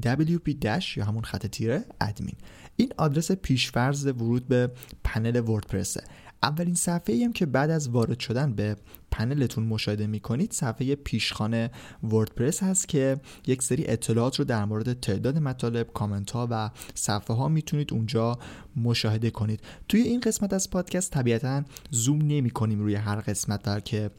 wp- 0.05 0.98
یا 0.98 1.05
همون 1.05 1.24
خط 1.24 1.48
تیره 1.48 1.86
ادمین 2.01 2.36
این 2.75 2.93
آدرس 2.98 3.31
پیشفرز 3.31 4.05
ورود 4.08 4.48
به 4.48 4.72
پنل 5.03 5.39
وردپرسه. 5.39 6.03
اولین 6.43 6.75
صفحه 6.75 7.25
هم 7.25 7.33
که 7.33 7.45
بعد 7.45 7.69
از 7.69 7.89
وارد 7.89 8.19
شدن 8.19 8.53
به 8.53 8.75
پنلتون 9.11 9.63
مشاهده 9.63 10.07
می‌کنید 10.07 10.51
صفحه 10.51 10.95
پیشخانه 10.95 11.71
وردپرس 12.03 12.63
هست 12.63 12.87
که 12.87 13.17
یک 13.47 13.63
سری 13.63 13.87
اطلاعات 13.87 14.39
رو 14.39 14.45
در 14.45 14.65
مورد 14.65 14.99
تعداد 14.99 15.37
مطالب 15.37 15.93
کامنت 15.93 16.31
ها 16.31 16.47
و 16.51 16.69
صفحه 16.93 17.35
ها 17.35 17.47
می‌تونید 17.47 17.93
اونجا 17.93 18.39
مشاهده 18.75 19.29
کنید. 19.29 19.59
توی 19.89 20.01
این 20.01 20.19
قسمت 20.19 20.53
از 20.53 20.69
پادکست 20.69 21.11
طبیعتا 21.11 21.63
زوم 21.89 22.17
نمی 22.17 22.49
کنیم 22.49 22.79
روی 22.79 22.95
هر 22.95 23.15
قسمت 23.15 23.63
در 23.63 23.79
که 23.79 24.11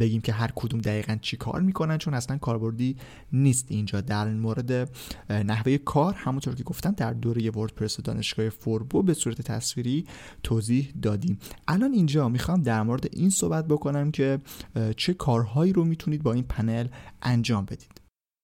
بگیم 0.00 0.20
که 0.20 0.32
هر 0.32 0.52
کدوم 0.54 0.80
دقیقا 0.80 1.18
چی 1.20 1.36
کار 1.36 1.60
می‌کنن 1.60 1.98
چون 1.98 2.14
اصلا 2.14 2.38
کاربردی 2.38 2.96
نیست 3.32 3.66
اینجا. 3.68 4.00
در 4.00 4.28
مورد 4.28 4.90
نحوه 5.30 5.78
کار 5.78 6.14
همونطور 6.14 6.54
که 6.54 6.64
گفتم 6.64 6.90
در 6.90 7.12
دوره 7.12 7.50
وردپرس 7.50 8.00
دانشگاه 8.00 8.48
فوربو 8.48 9.02
به 9.02 9.14
صورت 9.14 9.42
تصویری 9.42 10.04
توضیح 10.42 10.92
دادیم. 11.02 11.38
الان 11.68 11.92
اینجا 11.92 12.28
می‌خوام 12.28 12.62
در 12.62 12.82
مورد 12.82 13.08
این 13.12 13.30
صحبت 13.30 13.68
بکنم 13.68 14.10
که 14.10 14.39
چه 14.96 15.14
کارهایی 15.14 15.72
رو 15.72 15.84
می‌تونید 15.84 16.22
با 16.22 16.32
این 16.32 16.44
پنل 16.44 16.86
انجام 17.22 17.64
بدید. 17.64 18.00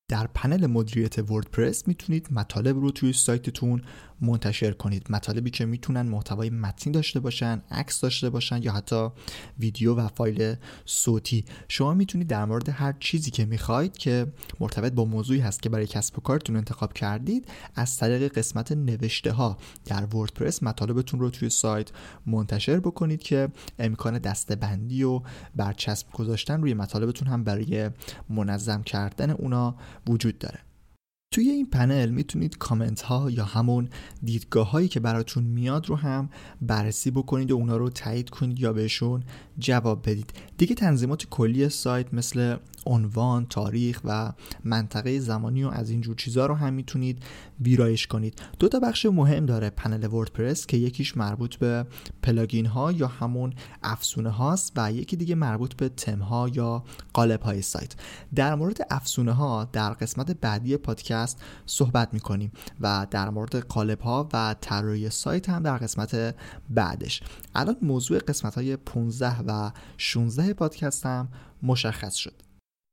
در 0.09 0.27
پنل 0.27 0.67
مدیریت 0.67 1.31
وردپرس 1.31 1.87
می‌تونید 1.87 2.27
مطالب 2.31 2.79
رو 2.79 2.91
توی 2.91 3.13
سایتتون 3.13 3.81
منتشر 4.21 4.71
کنید. 4.71 5.05
مطالبی 5.09 5.49
که 5.49 5.65
می‌تونن 5.65 6.01
محتوای 6.01 6.49
متنی 6.49 6.93
داشته 6.93 7.19
باشن 7.19 7.61
عکس 7.71 8.01
داشته 8.01 8.29
باشن 8.29 8.63
یا 8.63 8.71
حتی 8.71 9.09
ویدیو 9.59 9.95
و 9.95 10.07
فایل 10.07 10.55
صوتی. 10.85 11.45
شما 11.67 11.93
می‌تونید 11.93 12.27
در 12.27 12.45
مورد 12.45 12.69
هر 12.69 12.93
چیزی 12.99 13.31
که 13.31 13.45
می‌خواید 13.45 13.97
که 13.97 14.27
مرتبط 14.59 14.93
با 14.93 15.05
موضوعی 15.05 15.39
هست 15.39 15.61
که 15.61 15.69
برای 15.69 15.87
کسب 15.87 16.17
و 16.17 16.21
کارتون 16.21 16.55
انتخاب 16.55 16.93
کردید 16.93 17.47
از 17.75 17.97
طریق 17.97 18.37
قسمت 18.37 18.71
نوشته 18.71 19.31
ها 19.31 19.57
در 19.85 20.05
وردپرس 20.15 20.63
مطالبتون 20.63 21.19
رو 21.19 21.29
توی 21.29 21.49
سایت 21.49 21.89
منتشر 22.25 22.79
بکنید 22.79 23.23
که 23.23 23.49
امکان 23.79 24.19
دستبندی 24.19 25.03
و 25.03 25.21
برچسب 25.55 26.11
گذاشتن 26.11 26.61
روی 26.61 26.73
مطالبتون 26.73 27.27
هم 27.27 27.43
برای 27.43 27.89
منظم 28.29 28.83
کردن 28.83 29.29
اونا 29.29 29.75
وجود 30.07 30.39
داره. 30.39 30.66
توی 31.31 31.49
این 31.49 31.65
پنل 31.65 32.09
می‌تونید 32.09 32.57
کامنت 32.57 33.01
ها 33.01 33.31
یا 33.31 33.45
همون 33.45 33.89
دیدگاه 34.23 34.71
هایی 34.71 34.87
که 34.87 34.99
براتون 34.99 35.43
میاد 35.43 35.89
رو 35.89 35.95
هم 35.95 36.29
بررسی 36.61 37.11
بکنید 37.11 37.51
و 37.51 37.55
اونا 37.55 37.77
رو 37.77 37.89
تایید 37.89 38.29
کنید 38.29 38.59
یا 38.59 38.73
بهشون 38.73 39.23
جواب 39.59 40.09
بدید. 40.09 40.33
دیگه 40.57 40.75
تنظیمات 40.75 41.25
کلی 41.25 41.69
سایت 41.69 42.13
مثل 42.13 42.57
عنوان، 42.87 43.45
تاریخ 43.45 44.01
و 44.03 44.33
منطقه 44.63 45.19
زمانی 45.19 45.63
و 45.63 45.67
از 45.67 45.89
اینجور 45.89 46.15
چیزها 46.15 46.45
رو 46.45 46.55
هم 46.55 46.73
می‌تونید 46.73 47.23
ویرایش 47.61 48.07
کنید. 48.07 48.41
دو 48.59 48.67
تا 48.67 48.79
بخش 48.79 49.05
مهم 49.05 49.45
داره 49.45 49.69
پنل 49.69 50.07
وردپرس 50.13 50.65
که 50.65 50.77
یکیش 50.77 51.17
مربوط 51.17 51.55
به 51.55 51.85
پلاگین 52.23 52.65
ها 52.65 52.91
یا 52.91 53.07
همون 53.07 53.53
افسونه 53.83 54.29
هاست 54.29 54.73
و 54.75 54.91
یکی 54.91 55.15
دیگه 55.15 55.35
مربوط 55.35 55.73
به 55.73 55.89
تم 55.89 56.19
ها 56.19 56.49
یا 56.49 56.83
قالب 57.13 57.41
های 57.41 57.61
سایت. 57.61 57.95
در 58.35 58.55
مورد 58.55 58.87
افسونه 58.89 59.31
ها 59.31 59.69
در 59.71 59.93
قسمت 59.93 60.31
بعدی 60.31 60.77
پادکست 60.77 61.41
صحبت 61.65 62.13
می‌کنیم 62.13 62.51
و 62.81 63.07
در 63.11 63.29
مورد 63.29 63.55
قالب 63.55 63.99
ها 64.01 64.29
و 64.33 64.55
طراحی 64.61 65.09
سایت 65.09 65.49
هم 65.49 65.63
در 65.63 65.77
قسمت 65.77 66.35
بعدش. 66.69 67.21
الان 67.55 67.77
موضوع 67.81 68.19
قسمت 68.19 68.55
های 68.55 68.75
15 68.75 69.41
و 69.47 69.71
16 69.97 70.53
پادکست 70.53 71.05
هم 71.05 71.29
مشخص 71.63 72.15
شد. 72.15 72.46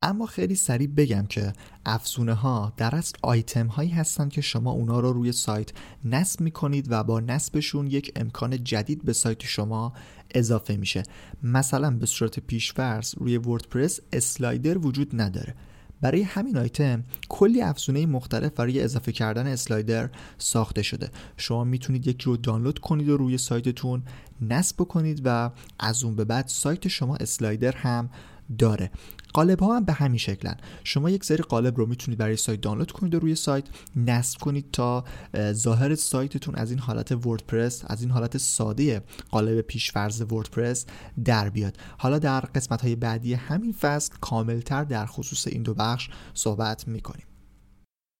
اما 0.04 0.26
خیلی 0.26 0.54
سریع 0.54 0.88
بگم 0.88 1.26
که 1.26 1.52
افزونه 1.86 2.34
ها 2.34 2.72
در 2.76 2.94
اصل 2.94 3.14
آیتم 3.22 3.66
هایی 3.66 3.90
هستند 3.90 4.32
که 4.32 4.40
شما 4.40 4.70
اونا 4.70 5.00
رو 5.00 5.12
روی 5.12 5.32
سایت 5.32 5.70
نصب 6.04 6.40
می 6.40 6.50
کنید 6.50 6.86
و 6.90 7.04
با 7.04 7.20
نصبشون 7.20 7.86
یک 7.86 8.12
امکان 8.16 8.64
جدید 8.64 9.04
به 9.04 9.12
سایت 9.12 9.44
شما 9.44 9.92
اضافه 10.30 10.76
میشه. 10.76 11.02
مثلا 11.42 11.90
به 11.90 12.06
صورت 12.06 12.40
پیشورز 12.40 13.14
روی 13.18 13.36
وردپرس 13.36 14.00
اسلایدر 14.12 14.78
وجود 14.78 15.20
نداره. 15.20 15.54
برای 16.00 16.22
همین 16.22 16.56
آیتم 16.58 17.04
کلی 17.28 17.62
افزونه 17.62 18.06
مختلف 18.06 18.52
برای 18.52 18.80
اضافه 18.80 19.12
کردن 19.12 19.46
اسلایدر 19.46 20.10
ساخته 20.38 20.82
شده. 20.82 21.10
شما 21.36 21.64
می‌تونید 21.64 22.06
یکی 22.06 22.24
رو 22.24 22.36
دانلود 22.36 22.78
کنید 22.78 23.08
و 23.08 23.16
روی 23.16 23.38
سایتتون 23.38 24.02
نصب 24.40 24.76
کنید 24.76 25.22
و 25.24 25.50
از 25.78 26.04
اون 26.04 26.16
به 26.16 26.24
بعد 26.24 26.48
سایت 26.48 26.88
شما 26.88 27.16
اسلایدر 27.16 27.76
هم 27.76 28.10
داره. 28.58 28.90
قالب 29.34 29.60
ها 29.60 29.76
هم 29.76 29.84
به 29.84 29.92
همین 29.92 30.18
شکلن. 30.18 30.56
شما 30.84 31.10
یک 31.10 31.24
سری 31.24 31.42
قالب 31.42 31.78
رو 31.78 31.86
می‌تونید 31.86 32.18
برای 32.18 32.36
سایت 32.36 32.60
دانلود 32.60 32.92
کنید 32.92 33.14
و 33.14 33.18
روی 33.18 33.34
سایت 33.34 33.64
نصب 33.96 34.40
کنید 34.40 34.70
تا 34.72 35.04
ظاهر 35.52 35.94
سایتتون 35.94 36.54
از 36.54 36.70
این 36.70 36.80
حالت 36.80 37.26
وردپرس 37.26 37.82
از 37.86 38.02
این 38.02 38.10
حالت 38.10 38.38
ساده 38.38 39.02
قالب 39.30 39.60
پیشفرز 39.60 40.22
وردپرس 40.32 40.86
در 41.24 41.48
بیاد. 41.48 41.76
حالا 41.98 42.18
در 42.18 42.40
قسمت 42.40 42.82
های 42.82 42.96
بعدی 42.96 43.34
همین 43.34 43.72
فصل 43.72 44.14
کاملتر 44.20 44.84
در 44.84 45.06
خصوص 45.06 45.46
این 45.46 45.62
دو 45.62 45.74
بخش 45.74 46.08
صحبت 46.34 46.88
می‌کنیم. 46.88 47.26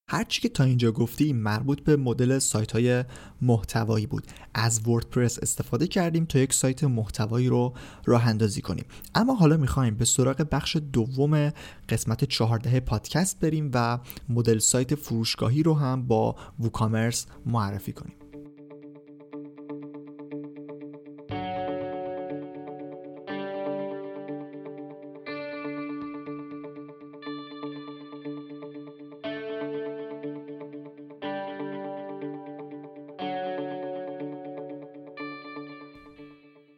هرچی 0.09 0.41
که 0.41 0.49
تا 0.49 0.65
اینجا 0.65 0.93
گفتیم 0.93 1.37
مربوط 1.37 1.81
به 1.81 1.97
مدل 1.97 2.39
سایت 2.39 2.73
های 2.73 3.05
محتوایی 3.43 4.07
بود. 4.07 4.27
از 4.55 4.89
وردپرس 4.89 5.39
استفاده 5.39 5.87
کردیم 5.87 6.25
تا 6.25 6.39
یک 6.39 6.53
سایت 6.53 6.85
محتوایی 6.85 7.49
رو 7.49 7.75
راه 8.05 8.27
اندازی 8.29 8.61
کنیم. 8.61 8.85
اما 9.15 9.35
حالا 9.35 9.57
می‌خوایم 9.57 9.95
به 9.95 10.05
سراغ 10.05 10.47
بخش 10.51 10.77
دوم 10.77 11.53
قسمت 11.89 12.25
14 12.25 12.81
پادکست 12.81 13.41
بریم 13.41 13.71
و 13.75 13.99
مدل 14.29 14.59
سایت 14.59 14.95
فروشگاهی 14.95 15.63
رو 15.63 15.75
هم 15.75 16.07
با 16.07 16.37
ووکامرس 16.61 17.27
معرفی 17.47 17.93
کنیم. 17.93 18.24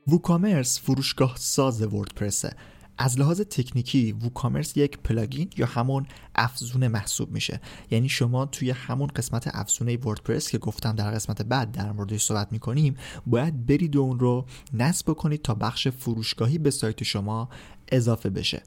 ووکامرس 0.08 0.80
فروشگاه 0.80 1.36
ساز 1.36 1.82
وردپرسه. 1.82 2.56
از 2.98 3.18
لحاظ 3.18 3.40
تکنیکی 3.40 4.12
ووکامرس 4.12 4.76
یک 4.76 4.98
پلاگین 4.98 5.50
یا 5.56 5.66
همون 5.66 6.06
افزونه 6.34 6.88
محسوب 6.88 7.30
میشه. 7.30 7.60
یعنی 7.90 8.08
شما 8.08 8.46
توی 8.46 8.70
همون 8.70 9.06
قسمت 9.06 9.48
افزونه 9.54 9.96
وردپرس 9.96 10.50
که 10.50 10.58
گفتم 10.58 10.92
در 10.92 11.10
قسمت 11.10 11.42
بعد 11.42 11.72
در 11.72 11.92
موردش 11.92 12.22
صحبت 12.22 12.52
می‌کنیم 12.52 12.96
باید 13.26 13.66
برید 13.66 13.96
اون 13.96 14.18
رو 14.18 14.46
نصب 14.72 15.12
کنید 15.12 15.42
تا 15.42 15.54
بخش 15.54 15.88
فروشگاهی 15.88 16.58
به 16.58 16.70
سایت 16.70 17.02
شما 17.02 17.48
اضافه 17.88 18.30
بشه. 18.30 18.62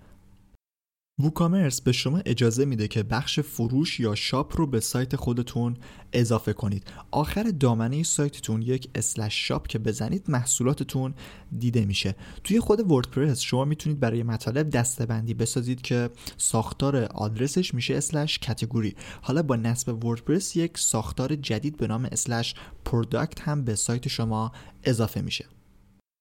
ووکامرس 1.19 1.81
به 1.81 1.91
شما 1.91 2.21
اجازه 2.25 2.65
میده 2.65 2.87
که 2.87 3.03
بخش 3.03 3.39
فروش 3.39 3.99
یا 3.99 4.15
شاپ 4.15 4.57
رو 4.57 4.67
به 4.67 4.79
سایت 4.79 5.15
خودتون 5.15 5.77
اضافه 6.13 6.53
کنید. 6.53 6.83
آخر 7.11 7.43
دامنه 7.43 8.03
سایتتون 8.03 8.61
یک 8.61 8.89
slash 8.95 9.47
shop 9.47 9.67
که 9.67 9.79
بزنید 9.79 10.25
محصولاتتون 10.27 11.13
دیده 11.59 11.85
میشه. 11.85 12.15
توی 12.43 12.59
خود 12.59 12.91
وردپرس 12.91 13.39
شما 13.39 13.65
می‌تونید 13.65 13.99
برای 13.99 14.23
مطالب 14.23 14.69
دسته‌بندی 14.69 15.33
بسازید 15.33 15.81
که 15.81 16.09
ساختار 16.37 17.03
آدرسش 17.03 17.73
میشه 17.73 17.95
slash 17.95 18.39
category 18.39 18.95
حالا 19.21 19.43
با 19.43 19.55
نصب 19.55 20.05
وردپرس 20.05 20.55
یک 20.55 20.77
ساختار 20.77 21.35
جدید 21.35 21.77
به 21.77 21.87
نام 21.87 22.05
slash 22.05 22.55
product 22.85 23.41
هم 23.41 23.63
به 23.63 23.75
سایت 23.75 24.07
شما 24.07 24.51
اضافه 24.83 25.21
میشه. 25.21 25.45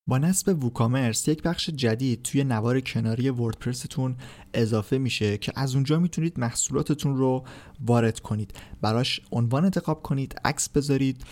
با 0.09 0.19
نصب 0.19 0.65
ووکامرس 0.65 1.29
یک 1.29 1.43
بخش 1.43 1.71
جدید 1.71 2.23
توی 2.23 2.45
نوار 2.45 2.81
کناری 2.81 3.31
وردپرستون 3.31 4.17
اضافه 4.55 4.99
میشه 4.99 5.39
که 5.39 5.53
از 5.57 5.75
اونجا 5.75 5.99
می‌تونید 5.99 6.41
محصولاتتون 6.41 7.17
رو 7.17 7.45
وارد 7.81 8.21
کنید. 8.21 8.53
براش 8.81 9.21
عنوان 9.33 9.65
انتخاب 9.65 10.03
کنید 10.03 10.35
عکس 10.45 10.69
بذارید 10.69 11.25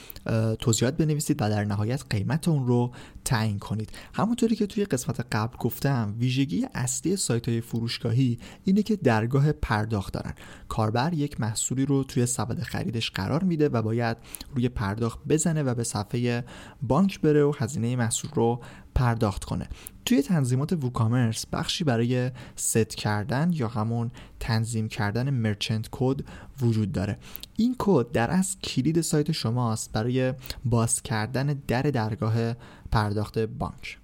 توضیحات 0.58 0.96
بنویسید 0.96 1.42
و 1.42 1.48
در 1.48 1.64
نهایت 1.64 2.04
قیمت 2.10 2.48
اون 2.48 2.66
رو 2.66 2.92
تعیین 3.24 3.58
کنید. 3.58 3.92
همونطوری 4.14 4.56
که 4.56 4.66
توی 4.66 4.84
قسمت 4.84 5.26
قبل 5.32 5.56
گفتم 5.56 6.14
ویژگی 6.18 6.66
اصلی 6.74 7.16
سایت 7.16 7.48
های 7.48 7.60
فروشگاهی 7.60 8.38
اینه 8.64 8.82
که 8.82 8.96
درگاه 8.96 9.52
پرداخت 9.52 10.12
دارن. 10.12 10.34
کاربر 10.68 11.14
یک 11.14 11.40
محصولی 11.40 11.86
رو 11.86 12.04
توی 12.04 12.26
سبد 12.26 12.62
خریدش 12.62 13.10
قرار 13.10 13.42
میده 13.42 13.68
و 13.68 13.82
باید 13.82 14.16
روی 14.54 14.68
پرداخت 14.68 15.18
بزنه 15.28 15.62
و 15.62 15.74
به 15.74 15.84
صفحه 15.84 16.44
بانک 16.82 17.20
بره 17.20 17.44
و 17.44 17.52
هزینه 17.58 17.96
محصول 17.96 18.30
رو 18.34 18.60
پرداخت 18.96 19.44
کنه. 19.44 19.68
توی 20.04 20.22
تنظیمات 20.22 20.72
ووکامرس 20.72 21.46
بخشی 21.46 21.84
برای 21.84 22.30
ست 22.56 22.88
کردن 22.94 23.50
یا 23.52 23.68
همون 23.68 24.10
تنظیم 24.40 24.88
کردن 24.88 25.30
merchant 25.30 25.88
code 25.92 26.20
وجود 26.60 26.92
داره. 26.92 27.18
این 27.56 27.76
کد 27.78 28.12
در 28.12 28.30
اصل 28.30 28.58
کلید 28.58 29.00
سایت 29.00 29.32
شماست 29.32 29.92
برای 29.92 30.35
باز 30.64 31.02
کردن 31.02 31.46
در 31.46 31.82
درگاه 31.82 32.54
پرداخت 32.92 33.38
بانک. 33.38 33.98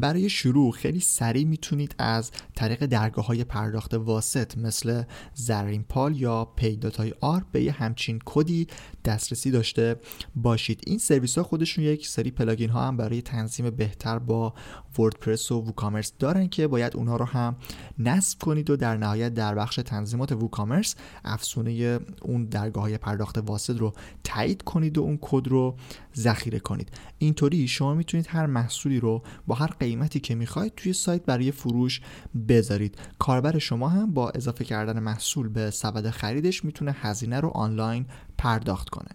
برای 0.00 0.28
شروع 0.28 0.72
خیلی 0.72 1.00
سریع 1.00 1.44
می‌تونید 1.44 1.94
از 1.98 2.30
طریق 2.56 2.86
درگاه 2.86 3.26
های 3.26 3.44
پرداخت 3.44 3.94
واسط 3.94 4.58
مثل 4.58 5.02
زرین 5.34 5.82
پال 5.82 6.16
یا 6.16 6.44
Pay.ir 6.44 7.44
به 7.52 7.62
یه 7.62 7.72
همچین 7.72 8.18
کدی 8.24 8.66
دسترسی 9.04 9.50
داشته 9.50 9.96
باشید. 10.36 10.80
این 10.86 10.98
سرویس 10.98 11.38
ها 11.38 11.44
خودشون 11.44 11.84
یک 11.84 12.08
سری 12.08 12.30
plugin 12.30 12.70
ها 12.70 12.86
هم 12.86 12.96
برای 12.96 13.22
تنظیم 13.22 13.70
بهتر 13.70 14.18
با 14.18 14.54
وردپرس 14.98 15.52
و 15.52 15.60
ووکامرس 15.60 16.12
دارن 16.18 16.48
که 16.48 16.66
باید 16.66 16.96
اونها 16.96 17.16
رو 17.16 17.24
هم 17.24 17.56
نصب 17.98 18.38
کنید 18.38 18.70
و 18.70 18.76
در 18.76 18.96
نهایت 18.96 19.34
در 19.34 19.54
بخش 19.54 19.76
تنظیمات 19.76 20.32
ووکامرس 20.32 20.94
افسونه 21.24 22.00
اون 22.22 22.44
درگاه 22.44 22.82
های 22.82 22.98
پرداخت 22.98 23.38
واسط 23.38 23.76
رو 23.76 23.92
تایید 24.24 24.62
کنید 24.62 24.98
و 24.98 25.02
اون 25.02 25.18
کد 25.20 25.48
رو 25.48 25.76
ذخیره 26.16 26.58
کنید. 26.58 26.92
اینطوری 27.18 27.68
شما 27.68 27.94
می‌تونید 27.94 28.26
هر 28.28 28.46
محصولی 28.46 29.00
رو 29.00 29.22
با 29.46 29.54
هر 29.54 29.66
قیمتی 29.66 30.20
که 30.20 30.34
می‌خواید 30.34 30.72
توی 30.76 30.92
سایت 30.92 31.24
برای 31.24 31.52
فروش 31.52 32.00
بذارید. 32.48 32.98
کاربر 33.18 33.58
شما 33.58 33.88
هم 33.88 34.14
با 34.14 34.30
اضافه 34.30 34.64
کردن 34.64 34.98
محصول 34.98 35.48
به 35.48 35.70
سبد 35.70 36.10
خریدش 36.10 36.64
می‌تونه 36.64 36.96
هزینه 37.00 37.40
رو 37.40 37.48
آنلاین 37.48 38.06
پرداخت 38.38 38.88
کنه. 38.88 39.10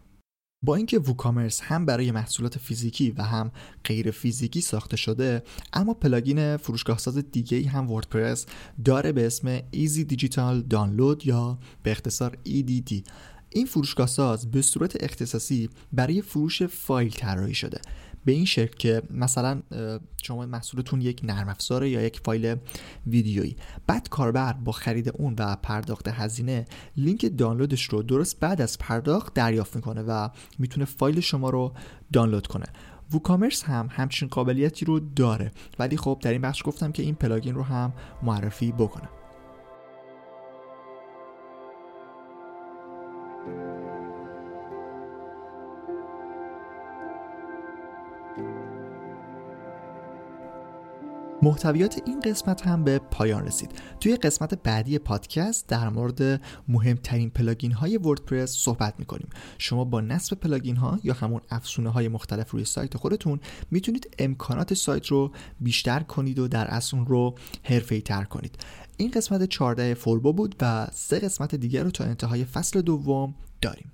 با 0.66 0.76
اینکه 0.76 1.00
ووکامرس 1.00 1.62
هم 1.62 1.86
برای 1.86 2.12
محصولات 2.12 2.58
فیزیکی 2.58 3.12
و 3.12 3.22
هم 3.24 3.52
غیر 3.84 4.12
فیزیکی 4.12 4.62
ساخته 4.62 4.98
شده 4.98 5.44
اما 5.74 5.94
plugin 5.94 6.58
فروشگاه 6.58 6.98
ساز 6.98 7.18
دیگه 7.18 7.58
ای 7.58 7.64
هم 7.64 7.92
وردپرس 7.92 8.46
داره 8.86 9.12
به 9.12 9.26
اسم 9.26 9.60
Easy 9.60 10.14
Digital 10.14 10.74
Download 10.74 11.26
یا 11.26 11.60
به 11.84 11.92
اختصار 11.92 12.38
EDD 12.48 13.02
این 13.50 13.66
فروشگاه 13.66 14.08
ساز 14.08 14.52
به 14.52 14.62
صورت 14.62 15.04
اختصاصی 15.04 15.70
برای 15.94 16.22
فروش 16.22 16.64
فایل 16.64 17.12
طراحی 17.12 17.54
شده. 17.54 17.82
به 18.30 18.36
این 18.36 18.46
شکل 18.46 18.76
که 18.78 19.02
مثلا 19.12 19.62
شما 20.24 20.46
محصولتون 20.46 21.02
یک 21.02 21.22
نرم 21.24 21.50
افزاره 21.50 21.90
یا 21.90 22.02
یک 22.02 22.20
فایل 22.20 22.56
ویدیویی. 23.08 23.56
بعد 23.88 24.10
کاربر 24.10 24.54
با 24.54 24.72
خرید 24.72 25.10
اون 25.10 25.36
و 25.40 25.56
پرداخت 25.56 26.08
هزینه 26.08 26.66
لینک 26.98 27.38
دانلودش 27.38 27.84
رو 27.84 28.04
درست 28.04 28.40
بعد 28.40 28.62
از 28.62 28.78
پرداخت 28.78 29.34
دریافت 29.34 29.76
می‌کنه 29.76 30.02
و 30.02 30.30
می‌تونه 30.60 30.86
فایل 30.86 31.20
شما 31.20 31.50
رو 31.50 31.74
دانلود 32.14 32.48
کنه. 32.48 32.66
ووکامرس 33.14 33.64
هم 33.64 33.90
همچین 33.92 34.28
قابلیتی 34.28 34.86
رو 34.86 35.00
داره. 35.00 35.52
ولی 35.80 35.98
خب 35.98 36.20
در 36.22 36.32
این 36.32 36.42
بخش 36.42 36.62
گفتم 36.66 36.92
که 36.92 37.04
این 37.04 37.16
پلاگین 37.16 37.56
رو 37.56 37.64
هم 37.64 37.94
معرفی 38.24 38.72
بکنم 38.72 39.10
محتویات 51.42 52.02
این 52.06 52.20
قسمت 52.20 52.68
هم 52.68 52.84
به 52.84 53.00
پایان 53.00 53.46
رسید. 53.46 53.72
توی 54.00 54.16
قسمت 54.16 54.64
بعدی 54.64 55.00
پادکست 55.00 55.68
در 55.68 55.90
مورد 55.90 56.42
مهمترین 56.68 57.30
plugin 57.30 57.72
های 57.72 57.98
وردپرس 57.98 58.52
صحبت 58.52 58.94
می‌کنیم. 59.00 59.30
شما 59.58 59.86
با 59.86 60.02
نصب 60.02 60.38
plugin 60.38 60.76
ها 60.76 61.00
یا 61.04 61.14
همون 61.14 61.42
افزونه 61.50 61.90
های 61.90 62.08
مختلف 62.08 62.52
روی 62.52 62.66
سایت 62.66 62.98
خودتون 62.98 63.40
می‌تونید 63.72 64.16
امکانات 64.20 64.74
سایت 64.74 65.08
رو 65.08 65.32
بیشتر 65.60 66.00
کنید 66.00 66.40
و 66.40 66.48
در 66.48 66.68
اصل 66.68 66.98
اون 66.98 67.06
رو 67.06 67.36
حرفه‌ای 67.64 68.02
تر 68.02 68.24
کنید. 68.24 68.56
این 68.98 69.12
قسمت 69.12 69.46
14 69.46 69.94
فوربو 69.94 70.34
بود 70.34 70.56
و 70.62 70.88
سه 70.94 71.20
قسمت 71.20 71.56
دیگر 71.56 71.84
رو 71.84 71.92
تا 71.92 72.04
انتهای 72.04 72.46
فصل 72.46 72.82
دوم 72.82 73.36
داریم. 73.62 73.92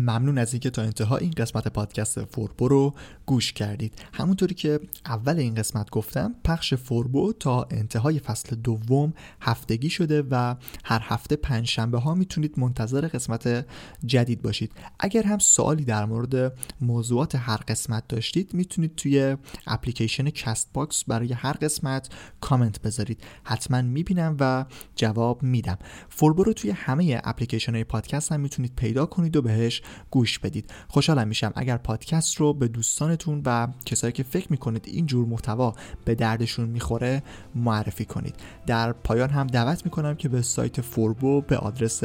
ممنون 0.00 0.38
از 0.38 0.52
اینکه 0.52 0.70
تا 0.70 0.82
انتها 0.82 1.16
این 1.16 1.30
قسمت 1.30 1.68
پادکست 1.68 2.24
فوربو 2.24 2.68
رو 2.68 2.94
گوش 3.26 3.52
کردید. 3.52 3.94
همونطوری 4.12 4.54
که 4.54 4.80
اول 5.06 5.38
این 5.38 5.54
قسمت 5.54 5.90
گفتم 5.90 6.34
پخش 6.44 6.74
فوربو 6.74 7.32
تا 7.32 7.66
انتهای 7.70 8.18
فصل 8.18 8.56
دوم 8.56 9.12
هفتگی 9.40 9.90
شده 9.90 10.22
و 10.30 10.54
هر 10.84 11.00
هفته 11.02 11.36
پنج 11.36 11.68
شنبه 11.68 11.98
ها 11.98 12.14
می‌تونید 12.14 12.58
منتظر 12.58 13.08
قسمت 13.08 13.66
جدید 14.06 14.42
باشید. 14.42 14.72
اگر 15.00 15.22
هم 15.22 15.38
سوالی 15.38 15.84
در 15.84 16.04
مورد 16.04 16.58
موضوعات 16.80 17.34
هر 17.34 17.56
قسمت 17.68 18.08
داشتید 18.08 18.54
می‌تونید 18.54 18.94
توی 18.94 19.36
اپلیکیشن 19.66 20.30
کست 20.30 20.70
باکس 20.74 21.04
برای 21.04 21.32
هر 21.32 21.52
قسمت 21.52 22.08
کامنت 22.40 22.82
بذارید. 22.82 23.22
حتما 23.44 23.82
می‌بینم 23.82 24.36
و 24.40 24.64
جواب 24.96 25.42
میدم. 25.42 25.78
فوربو 26.08 26.44
رو 26.44 26.52
توی 26.52 26.70
همه 26.70 27.20
اپلیکیشن 27.24 27.74
های 27.74 27.84
پادکست 27.84 28.32
هم 28.32 28.40
می‌تونید 28.40 28.72
پیدا 28.76 29.06
کنید 29.06 29.36
و 29.36 29.42
بهش 29.42 29.82
گوش 30.10 30.38
بدید. 30.38 30.70
خوشحالم 30.88 31.28
میشم 31.28 31.52
اگر 31.56 31.76
پادکست 31.76 32.36
رو 32.36 32.52
به 32.52 32.68
دوستانتون 32.68 33.42
و 33.44 33.68
کسایی 33.86 34.12
که 34.12 34.22
فکر 34.22 34.46
می‌کنید 34.50 34.84
این 34.86 35.06
جور 35.06 35.26
محتوا 35.26 35.74
به 36.04 36.14
دردشون 36.14 36.68
می‌خوره 36.68 37.22
معرفی 37.54 38.04
کنید. 38.04 38.34
در 38.66 38.92
پایان 38.92 39.30
هم 39.30 39.46
دعوت 39.46 39.84
می‌کنم 39.84 40.14
که 40.14 40.28
به 40.28 40.42
سایت 40.42 40.80
فوربو 40.80 41.40
به 41.40 41.56
آدرس 41.56 42.04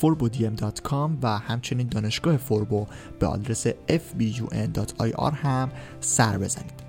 forbodm.com 0.00 1.10
و 1.22 1.38
همچنین 1.38 1.88
دانشگاه 1.88 2.36
فوربو 2.36 2.86
به 3.18 3.26
آدرس 3.26 3.66
fbun.ir 3.68 5.34
هم 5.34 5.70
سر 6.00 6.38
بزنید. 6.38 6.88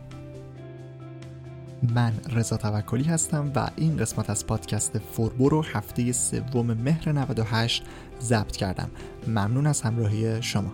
من 1.96 2.14
رضا 2.30 2.58
توکلی 2.58 3.04
هستم 3.04 3.52
و 3.56 3.70
این 3.76 3.98
قسمت 3.98 4.30
از 4.30 4.48
پادکست 4.48 5.00
فوربو 5.00 5.50
رو 5.50 5.62
هفته 5.62 6.12
سوم 6.12 6.74
مهر 6.74 7.12
98 7.12 7.84
ضبط 8.22 8.58
کردم. 8.58 8.90
ممنون 9.28 9.68
از 9.68 9.82
همراهی 9.82 10.42
شما. 10.42 10.74